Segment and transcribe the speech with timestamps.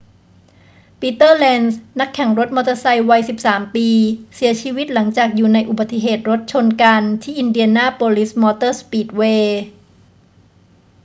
[0.99, 3.87] ปีเตอร์ เลนซ์ นักแข่งรถมอเตอร์ไซค์วัย 13 ปี
[4.35, 9.61] เสียชีวิตหลังจากอยู่ในอุบัติเหตุรถชนกันที่อินเดียนาโปลิสมอเตอร์สปีดเวย์